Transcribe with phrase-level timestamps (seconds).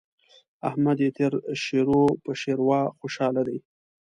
[0.69, 1.87] احمد يې تر شير
[2.23, 3.57] په شېروا خوشاله دی.